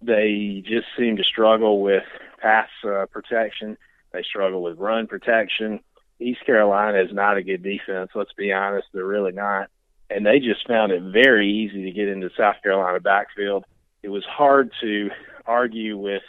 they 0.00 0.62
just 0.64 0.86
seem 0.96 1.16
to 1.16 1.24
struggle 1.24 1.82
with 1.82 2.04
pass 2.38 2.68
uh, 2.84 3.06
protection. 3.10 3.76
They 4.12 4.22
struggle 4.22 4.62
with 4.62 4.78
run 4.78 5.08
protection. 5.08 5.80
East 6.20 6.46
carolina 6.46 7.02
is 7.02 7.12
not 7.12 7.36
a 7.36 7.42
good 7.42 7.62
defense 7.62 8.10
let's 8.14 8.32
be 8.34 8.52
honest. 8.52 8.86
They're 8.94 9.04
really 9.04 9.32
not. 9.32 9.68
And 10.08 10.24
they 10.24 10.38
just 10.38 10.68
found 10.68 10.92
it 10.92 11.02
very 11.02 11.50
easy 11.50 11.82
to 11.84 11.90
get 11.90 12.08
into 12.08 12.30
south 12.36 12.56
carolina 12.62 13.00
backfield. 13.00 13.64
It 14.04 14.08
was 14.10 14.24
hard 14.24 14.70
to 14.82 15.10
argue 15.46 15.96
with 15.98 16.22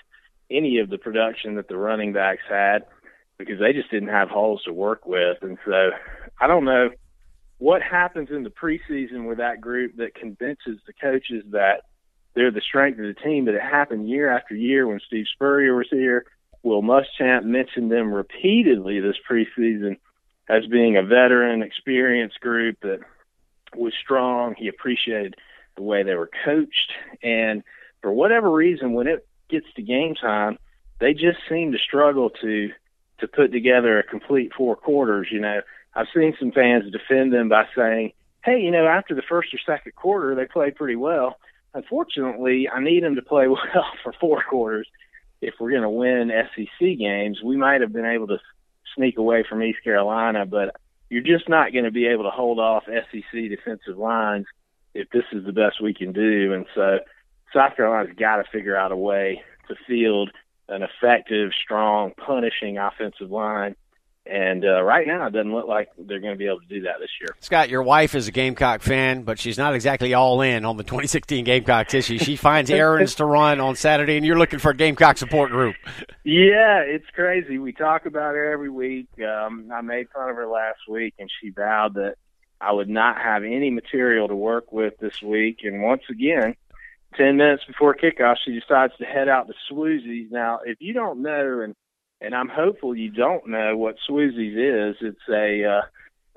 any 0.49 0.79
of 0.79 0.89
the 0.89 0.97
production 0.97 1.55
that 1.55 1.67
the 1.67 1.77
running 1.77 2.13
backs 2.13 2.43
had 2.49 2.85
because 3.37 3.59
they 3.59 3.73
just 3.73 3.91
didn't 3.91 4.09
have 4.09 4.29
holes 4.29 4.63
to 4.63 4.73
work 4.73 5.05
with. 5.05 5.37
And 5.41 5.57
so 5.65 5.91
I 6.39 6.47
don't 6.47 6.65
know 6.65 6.89
what 7.59 7.81
happens 7.81 8.29
in 8.31 8.43
the 8.43 8.49
preseason 8.49 9.27
with 9.27 9.37
that 9.39 9.61
group 9.61 9.97
that 9.97 10.15
convinces 10.15 10.79
the 10.85 10.93
coaches 10.93 11.43
that 11.51 11.81
they're 12.33 12.51
the 12.51 12.61
strength 12.61 12.99
of 12.99 13.05
the 13.05 13.21
team. 13.21 13.45
But 13.45 13.55
it 13.55 13.61
happened 13.61 14.09
year 14.09 14.29
after 14.29 14.55
year 14.55 14.87
when 14.87 14.99
Steve 15.05 15.25
Spurrier 15.33 15.75
was 15.75 15.87
here. 15.89 16.25
Will 16.63 16.81
Muschamp 16.81 17.43
mentioned 17.43 17.91
them 17.91 18.13
repeatedly 18.13 18.99
this 18.99 19.15
preseason 19.29 19.97
as 20.49 20.65
being 20.65 20.97
a 20.97 21.03
veteran, 21.03 21.61
experienced 21.61 22.39
group 22.39 22.77
that 22.81 22.99
was 23.75 23.93
strong. 24.01 24.55
He 24.57 24.67
appreciated 24.67 25.35
the 25.75 25.83
way 25.83 26.03
they 26.03 26.15
were 26.15 26.29
coached, 26.45 26.91
and 27.21 27.63
for 28.01 28.11
whatever 28.11 28.51
reason, 28.51 28.93
when 28.93 29.07
it 29.07 29.27
gets 29.49 29.65
to 29.75 29.81
game 29.81 30.15
time, 30.15 30.57
they 30.99 31.13
just 31.13 31.39
seem 31.49 31.71
to 31.71 31.77
struggle 31.77 32.29
to 32.41 32.69
to 33.19 33.27
put 33.27 33.51
together 33.51 33.97
a 33.97 34.03
complete 34.03 34.51
four 34.55 34.75
quarters. 34.75 35.27
You 35.31 35.39
know, 35.39 35.61
I've 35.95 36.07
seen 36.15 36.35
some 36.39 36.51
fans 36.51 36.91
defend 36.91 37.33
them 37.33 37.49
by 37.49 37.65
saying, 37.75 38.13
"Hey, 38.43 38.59
you 38.61 38.71
know, 38.71 38.85
after 38.85 39.15
the 39.15 39.23
first 39.23 39.53
or 39.53 39.57
second 39.65 39.95
quarter, 39.95 40.35
they 40.35 40.45
played 40.45 40.75
pretty 40.75 40.95
well." 40.95 41.37
Unfortunately, 41.73 42.67
I 42.69 42.81
need 42.81 43.03
them 43.03 43.15
to 43.15 43.21
play 43.21 43.47
well 43.47 43.85
for 44.03 44.13
four 44.13 44.43
quarters. 44.43 44.87
If 45.41 45.55
we're 45.59 45.71
going 45.71 45.83
to 45.83 45.89
win 45.89 46.31
SEC 46.55 46.97
games, 46.97 47.41
we 47.43 47.57
might 47.57 47.81
have 47.81 47.93
been 47.93 48.05
able 48.05 48.27
to 48.27 48.39
sneak 48.95 49.17
away 49.17 49.43
from 49.47 49.61
East 49.61 49.83
Carolina, 49.83 50.45
but 50.45 50.75
you're 51.09 51.21
just 51.21 51.47
not 51.47 51.71
going 51.71 51.85
to 51.85 51.91
be 51.91 52.07
able 52.07 52.23
to 52.23 52.31
hold 52.31 52.59
off 52.59 52.85
SEC 52.85 53.31
defensive 53.31 53.97
lines 53.97 54.45
if 54.93 55.09
this 55.09 55.23
is 55.31 55.45
the 55.45 55.53
best 55.53 55.81
we 55.81 55.93
can 55.93 56.11
do. 56.11 56.53
And 56.53 56.65
so 56.73 56.99
South 57.53 57.75
Carolina's 57.75 58.15
got 58.17 58.37
to 58.37 58.43
figure 58.51 58.75
out 58.75 58.91
a 58.91 58.97
way 58.97 59.41
to 59.67 59.75
field 59.87 60.31
an 60.69 60.83
effective, 60.83 61.51
strong, 61.63 62.11
punishing 62.17 62.77
offensive 62.77 63.31
line 63.31 63.75
and 64.29 64.65
uh, 64.65 64.81
right 64.83 65.07
now, 65.07 65.27
it 65.27 65.33
doesn't 65.33 65.53
look 65.53 65.67
like 65.67 65.89
they're 65.97 66.19
going 66.19 66.33
to 66.33 66.37
be 66.37 66.47
able 66.47 66.59
to 66.59 66.67
do 66.67 66.81
that 66.81 66.95
this 66.99 67.09
year. 67.21 67.29
Scott, 67.39 67.69
your 67.69 67.83
wife 67.83 68.15
is 68.15 68.27
a 68.27 68.31
Gamecock 68.31 68.81
fan, 68.81 69.23
but 69.23 69.39
she's 69.39 69.57
not 69.57 69.73
exactly 69.73 70.13
all 70.13 70.41
in 70.41 70.65
on 70.65 70.77
the 70.77 70.83
2016 70.83 71.45
Gamecocks, 71.45 71.93
is 71.93 72.05
she? 72.05 72.17
She 72.17 72.35
finds 72.35 72.69
errands 72.69 73.15
to 73.15 73.25
run 73.25 73.59
on 73.59 73.75
Saturday, 73.75 74.17
and 74.17 74.25
you're 74.25 74.37
looking 74.37 74.59
for 74.59 74.71
a 74.71 74.75
Gamecock 74.75 75.17
support 75.17 75.51
group. 75.51 75.75
Yeah, 76.23 76.79
it's 76.79 77.09
crazy. 77.13 77.57
We 77.57 77.71
talk 77.71 78.05
about 78.05 78.35
it 78.35 78.51
every 78.51 78.69
week. 78.69 79.07
Um, 79.21 79.69
I 79.73 79.81
made 79.81 80.09
fun 80.09 80.29
of 80.29 80.35
her 80.35 80.47
last 80.47 80.79
week, 80.89 81.13
and 81.19 81.29
she 81.41 81.49
vowed 81.49 81.93
that 81.93 82.15
I 82.59 82.73
would 82.73 82.89
not 82.89 83.17
have 83.17 83.43
any 83.43 83.69
material 83.69 84.27
to 84.27 84.35
work 84.35 84.71
with 84.71 84.97
this 84.99 85.21
week. 85.21 85.59
And 85.63 85.81
once 85.81 86.03
again, 86.09 86.55
10 87.17 87.37
minutes 87.37 87.63
before 87.65 87.95
kickoff, 87.95 88.35
she 88.45 88.59
decides 88.59 88.93
to 88.97 89.05
head 89.05 89.27
out 89.27 89.47
to 89.47 89.53
Swoozie's. 89.71 90.31
Now, 90.31 90.59
if 90.65 90.77
you 90.79 90.93
don't 90.93 91.21
know, 91.21 91.61
and 91.61 91.75
and 92.19 92.33
I'm 92.33 92.49
hopeful 92.49 92.95
you 92.95 93.11
don't 93.11 93.47
know 93.47 93.77
what 93.77 93.95
Swoozie's 94.09 94.95
is. 94.95 94.97
It's 95.01 95.29
a 95.29 95.65
uh, 95.65 95.81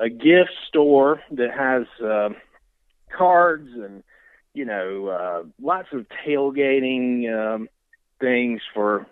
a 0.04 0.08
gift 0.08 0.52
store 0.68 1.20
that 1.32 1.50
has 1.56 1.87
uh, 2.04 2.30
cards 3.16 3.68
and 3.75 4.02
you 4.54 4.64
know 4.64 5.06
uh, 5.08 5.42
lots 5.60 5.88
of 5.92 6.06
tailgating 6.26 7.32
um, 7.32 7.68
things 8.20 8.60
for 8.75 9.06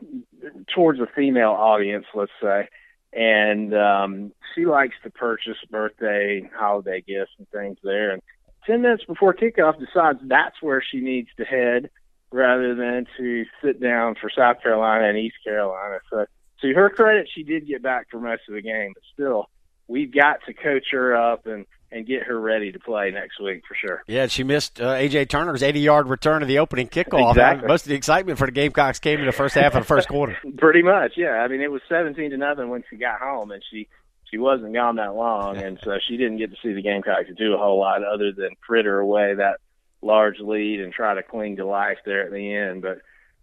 towards 0.74 1.00
a 1.00 1.06
female 1.14 1.50
audience, 1.50 2.06
let's 2.14 2.32
say. 2.42 2.68
And 3.12 3.74
um, 3.74 4.32
she 4.54 4.66
likes 4.66 4.94
to 5.02 5.10
purchase 5.10 5.56
birthday, 5.70 6.48
holiday 6.54 7.00
gifts, 7.00 7.32
and 7.38 7.48
things 7.48 7.78
there. 7.82 8.10
And 8.10 8.22
ten 8.68 8.82
minutes 8.82 9.04
before 9.04 9.34
kickoff, 9.34 9.78
decides 9.78 10.20
that's 10.22 10.62
where 10.62 10.82
she 10.82 11.00
needs 11.00 11.28
to 11.38 11.44
head 11.44 11.90
rather 12.30 12.74
than 12.74 13.06
to 13.16 13.44
sit 13.64 13.80
down 13.80 14.14
for 14.20 14.30
South 14.30 14.62
Carolina 14.62 15.08
and 15.08 15.18
East 15.18 15.36
Carolina. 15.42 15.98
So 16.10 16.26
to 16.60 16.74
her 16.74 16.90
credit, 16.90 17.28
she 17.34 17.42
did 17.42 17.66
get 17.66 17.82
back 17.82 18.08
for 18.10 18.20
most 18.20 18.42
of 18.48 18.54
the 18.54 18.62
game, 18.62 18.92
but 18.94 19.02
still, 19.14 19.48
we've 19.86 20.12
got 20.12 20.44
to 20.46 20.52
coach 20.52 20.86
her 20.92 21.16
up 21.16 21.46
and 21.46 21.66
and 21.90 22.06
get 22.06 22.24
her 22.24 22.38
ready 22.38 22.70
to 22.70 22.78
play 22.78 23.10
next 23.10 23.40
week 23.40 23.62
for 23.66 23.74
sure. 23.74 24.02
Yeah, 24.06 24.26
she 24.26 24.44
missed 24.44 24.78
uh, 24.78 24.92
AJ 24.92 25.30
Turner's 25.30 25.62
80-yard 25.62 26.06
return 26.06 26.42
of 26.42 26.48
the 26.48 26.58
opening 26.58 26.86
kickoff. 26.86 27.30
Exactly. 27.30 27.66
Most 27.66 27.86
of 27.86 27.88
the 27.88 27.94
excitement 27.94 28.38
for 28.38 28.46
the 28.46 28.52
Gamecocks 28.52 28.98
came 28.98 29.20
in 29.20 29.24
the 29.24 29.32
first 29.32 29.54
half 29.54 29.74
of 29.74 29.84
the 29.84 29.86
first 29.86 30.06
quarter. 30.06 30.36
Pretty 30.58 30.82
much, 30.82 31.12
yeah. 31.16 31.30
I 31.30 31.48
mean, 31.48 31.62
it 31.62 31.70
was 31.70 31.80
17 31.88 32.30
to 32.32 32.36
nothing 32.36 32.68
when 32.68 32.84
she 32.90 32.96
got 32.96 33.20
home, 33.20 33.50
and 33.52 33.62
she 33.70 33.88
she 34.30 34.38
wasn't 34.38 34.74
gone 34.74 34.96
that 34.96 35.14
long, 35.14 35.56
and 35.56 35.78
so 35.82 35.98
she 36.06 36.16
didn't 36.16 36.38
get 36.38 36.50
to 36.50 36.56
see 36.62 36.72
the 36.72 36.82
Gamecocks 36.82 37.30
do 37.36 37.54
a 37.54 37.58
whole 37.58 37.78
lot 37.78 38.04
other 38.04 38.32
than 38.32 38.50
fritter 38.66 39.00
away 39.00 39.34
that 39.34 39.60
large 40.02 40.38
lead 40.38 40.80
and 40.80 40.92
try 40.92 41.14
to 41.14 41.22
cling 41.22 41.56
to 41.56 41.66
life 41.66 41.98
there 42.04 42.24
at 42.24 42.32
the 42.32 42.54
end. 42.54 42.82
But 42.82 42.98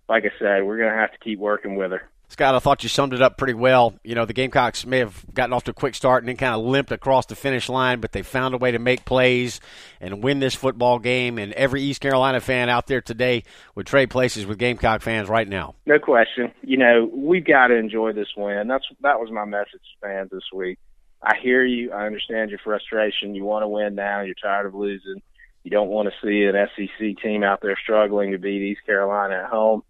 like 0.07 0.23
I 0.25 0.31
said, 0.39 0.63
we're 0.63 0.77
going 0.77 0.91
to 0.91 0.97
have 0.97 1.11
to 1.11 1.17
keep 1.19 1.39
working 1.39 1.75
with 1.75 1.91
her. 1.91 2.09
Scott, 2.35 2.53
I 2.53 2.59
thought 2.59 2.83
you 2.83 2.89
summed 2.89 3.13
it 3.13 3.21
up 3.21 3.37
pretty 3.37 3.53
well. 3.53 3.93
You 4.03 4.13
know, 4.13 4.25
the 4.25 4.33
Gamecocks 4.33 4.85
may 4.85 4.99
have 4.99 5.23
gotten 5.33 5.53
off 5.53 5.63
to 5.63 5.71
a 5.71 5.73
quick 5.73 5.95
start 5.95 6.21
and 6.21 6.27
then 6.27 6.35
kind 6.35 6.53
of 6.53 6.65
limped 6.65 6.91
across 6.91 7.27
the 7.27 7.35
finish 7.35 7.69
line, 7.69 8.01
but 8.01 8.11
they 8.11 8.23
found 8.23 8.53
a 8.53 8.57
way 8.57 8.71
to 8.71 8.77
make 8.77 9.05
plays 9.05 9.61
and 10.01 10.21
win 10.21 10.39
this 10.39 10.53
football 10.53 10.99
game. 10.99 11.37
And 11.37 11.53
every 11.53 11.81
East 11.81 12.01
Carolina 12.01 12.41
fan 12.41 12.67
out 12.67 12.87
there 12.87 12.99
today 12.99 13.45
would 13.75 13.87
trade 13.87 14.09
places 14.09 14.45
with 14.45 14.57
Gamecock 14.57 15.01
fans 15.01 15.29
right 15.29 15.47
now. 15.47 15.75
No 15.85 15.97
question. 15.97 16.51
You 16.61 16.75
know, 16.75 17.09
we've 17.09 17.45
got 17.45 17.67
to 17.67 17.75
enjoy 17.75 18.11
this 18.11 18.27
win. 18.35 18.67
That's 18.67 18.83
that 18.99 19.17
was 19.17 19.31
my 19.31 19.45
message 19.45 19.71
to 19.71 20.05
fans 20.05 20.29
this 20.29 20.51
week. 20.53 20.77
I 21.23 21.37
hear 21.41 21.63
you. 21.63 21.93
I 21.93 22.05
understand 22.05 22.49
your 22.49 22.59
frustration. 22.59 23.33
You 23.33 23.45
want 23.45 23.63
to 23.63 23.69
win 23.69 23.95
now. 23.95 24.19
You're 24.19 24.35
tired 24.35 24.65
of 24.65 24.75
losing. 24.75 25.21
You 25.63 25.71
don't 25.71 25.87
want 25.87 26.09
to 26.09 26.15
see 26.21 26.43
an 26.43 26.67
SEC 26.75 27.23
team 27.23 27.43
out 27.43 27.61
there 27.61 27.77
struggling 27.81 28.33
to 28.33 28.37
beat 28.37 28.61
East 28.61 28.85
Carolina 28.85 29.35
at 29.35 29.49
home 29.49 29.83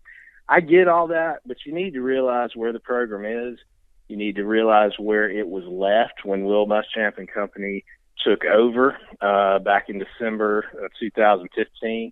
I 0.48 0.62
get 0.62 0.88
all 0.88 1.08
that, 1.08 1.42
but 1.46 1.58
you 1.66 1.74
need 1.74 1.94
to 1.94 2.02
realize 2.02 2.52
where 2.56 2.74
the 2.74 2.80
program 2.80 3.26
is. 3.26 3.60
You 4.08 4.18
need 4.18 4.36
to 4.36 4.46
realize 4.46 4.92
where 5.00 5.30
it 5.30 5.48
was 5.48 5.64
left 5.66 6.24
when 6.24 6.44
Will 6.46 6.68
Muschamp 6.68 7.18
and 7.18 7.28
company 7.28 7.84
took 8.24 8.46
over 8.46 8.98
uh, 9.22 9.60
back 9.60 9.90
in 9.90 10.00
December 10.00 10.66
of 10.84 10.92
2015. 11.00 12.12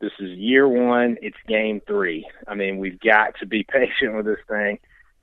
This 0.00 0.12
is 0.18 0.30
year 0.38 0.68
one. 0.68 1.16
It's 1.22 1.36
game 1.48 1.80
three. 1.86 2.26
I 2.46 2.54
mean, 2.54 2.78
we've 2.78 3.00
got 3.00 3.38
to 3.40 3.46
be 3.46 3.64
patient 3.68 4.14
with 4.14 4.26
this 4.26 4.44
thing. 4.48 4.78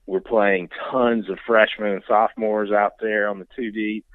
We're 0.08 0.22
playing 0.22 0.70
tons 0.92 1.30
of 1.30 1.38
freshmen 1.46 1.92
and 1.92 2.04
sophomores 2.08 2.72
out 2.72 2.94
there 3.00 3.28
on 3.28 3.38
the 3.38 3.48
two 3.56 3.72
deep. 3.72 4.06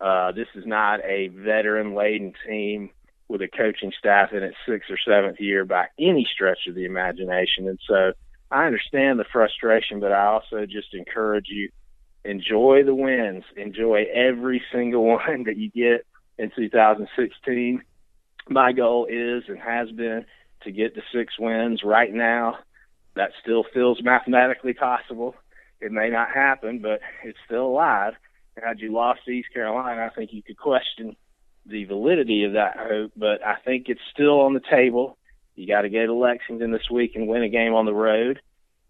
Uh, 0.00 0.32
this 0.32 0.48
is 0.54 0.64
not 0.66 1.00
a 1.04 1.28
veteran 1.28 1.94
laden 1.94 2.32
team 2.46 2.90
with 3.34 3.42
a 3.42 3.48
coaching 3.48 3.90
staff 3.98 4.32
in 4.32 4.44
its 4.44 4.56
sixth 4.64 4.88
or 4.88 4.96
seventh 5.04 5.40
year 5.40 5.64
by 5.64 5.86
any 5.98 6.24
stretch 6.32 6.68
of 6.68 6.76
the 6.76 6.84
imagination. 6.84 7.66
And 7.66 7.80
so 7.84 8.12
I 8.48 8.66
understand 8.66 9.18
the 9.18 9.24
frustration, 9.24 9.98
but 9.98 10.12
I 10.12 10.26
also 10.26 10.66
just 10.66 10.94
encourage 10.94 11.46
you 11.48 11.70
enjoy 12.24 12.84
the 12.84 12.94
wins, 12.94 13.42
enjoy 13.56 14.04
every 14.14 14.62
single 14.72 15.02
one 15.06 15.44
that 15.46 15.56
you 15.56 15.68
get 15.68 16.06
in 16.38 16.52
2016. 16.54 17.82
My 18.48 18.72
goal 18.72 19.06
is 19.10 19.42
and 19.48 19.58
has 19.58 19.90
been 19.90 20.26
to 20.62 20.70
get 20.70 20.94
to 20.94 21.02
six 21.12 21.34
wins 21.36 21.80
right 21.82 22.14
now. 22.14 22.58
That 23.16 23.32
still 23.42 23.64
feels 23.74 24.00
mathematically 24.00 24.74
possible. 24.74 25.34
It 25.80 25.90
may 25.90 26.08
not 26.08 26.28
happen, 26.32 26.78
but 26.78 27.00
it's 27.24 27.38
still 27.46 27.66
alive. 27.66 28.12
And 28.54 28.64
had 28.64 28.78
you 28.78 28.92
lost 28.92 29.28
East 29.28 29.48
Carolina, 29.52 30.08
I 30.08 30.14
think 30.14 30.32
you 30.32 30.44
could 30.44 30.56
question 30.56 31.16
the 31.66 31.84
validity 31.84 32.44
of 32.44 32.52
that 32.52 32.76
hope, 32.76 33.12
but 33.16 33.44
I 33.44 33.56
think 33.64 33.88
it's 33.88 34.00
still 34.12 34.40
on 34.40 34.54
the 34.54 34.60
table. 34.70 35.16
You 35.54 35.66
got 35.66 35.82
to 35.82 35.88
go 35.88 36.04
to 36.04 36.14
Lexington 36.14 36.72
this 36.72 36.90
week 36.90 37.12
and 37.14 37.28
win 37.28 37.42
a 37.42 37.48
game 37.48 37.74
on 37.74 37.86
the 37.86 37.94
road, 37.94 38.40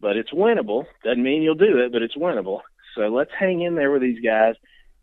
but 0.00 0.16
it's 0.16 0.32
winnable. 0.32 0.86
Doesn't 1.04 1.22
mean 1.22 1.42
you'll 1.42 1.54
do 1.54 1.78
it, 1.78 1.92
but 1.92 2.02
it's 2.02 2.16
winnable. 2.16 2.60
So 2.94 3.02
let's 3.08 3.30
hang 3.38 3.62
in 3.62 3.74
there 3.74 3.90
with 3.90 4.02
these 4.02 4.24
guys. 4.24 4.54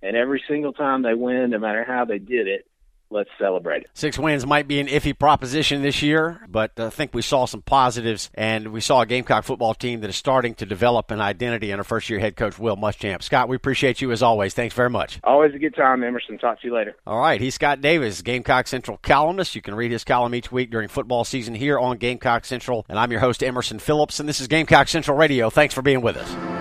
And 0.02 0.16
every 0.16 0.44
single 0.48 0.74
time 0.74 1.04
they 1.04 1.14
win, 1.14 1.52
no 1.52 1.60
matter 1.60 1.84
how 1.84 2.06
they 2.06 2.18
did 2.18 2.48
it, 2.48 2.66
let's 3.12 3.30
celebrate 3.38 3.84
it. 3.84 3.90
Six 3.94 4.18
wins 4.18 4.46
might 4.46 4.68
be 4.68 4.80
an 4.80 4.88
iffy 4.88 5.18
proposition 5.18 5.82
this 5.82 6.02
year, 6.02 6.42
but 6.48 6.80
I 6.80 6.90
think 6.90 7.14
we 7.14 7.22
saw 7.22 7.46
some 7.46 7.62
positives, 7.62 8.30
and 8.34 8.70
we 8.70 8.82
saw 8.82 9.02
a 9.02 9.06
Gamecock 9.06 9.44
football 9.44 9.74
team 9.74 10.02
that 10.02 10.10
is 10.10 10.16
starting 10.16 10.56
to 10.56 10.66
develop 10.66 11.12
an 11.12 11.22
identity 11.22 11.72
under 11.72 11.84
first 11.84 12.10
year 12.10 12.20
head 12.20 12.36
coach 12.36 12.58
Will 12.58 12.78
Muschamp. 12.78 13.22
Scott, 13.22 13.50
we 13.50 13.56
appreciate 13.56 14.02
you 14.02 14.12
as 14.12 14.24
always. 14.24 14.54
Thanks 14.54 14.74
very 14.74 14.90
much. 14.90 15.20
Always 15.24 15.54
a 15.54 15.60
good 15.60 15.76
time, 15.76 16.04
Emerson. 16.04 16.38
Talk 16.38 16.62
to 16.62 16.68
you 16.68 16.74
later. 16.74 16.96
All 17.06 17.20
right. 17.20 17.42
He's 17.42 17.56
Scott 17.56 17.82
Davis, 17.82 18.22
Gamecock 18.22 18.68
Central 18.68 18.98
columnist. 18.98 19.56
You 19.56 19.62
can 19.62 19.76
read 19.76 19.92
his 19.92 20.04
column 20.04 20.34
each 20.34 20.52
week 20.52 20.72
during 20.72 20.88
football 20.88 21.24
season 21.24 21.56
here 21.56 21.78
on 21.78 21.98
Gamecock 21.98 22.46
Central. 22.46 22.86
And 22.90 22.98
I'm 22.98 23.12
your 23.12 23.20
host, 23.20 23.44
Emerson 23.44 23.80
Phillips, 23.80 24.20
and 24.20 24.28
this 24.28 24.40
is 24.40 24.48
Gamecock 24.48 24.88
Central 24.88 25.18
Radio. 25.18 25.50
Thanks 25.50 25.74
for 25.74 25.82
being 25.82 26.02
with 26.02 26.18
us. 26.18 26.61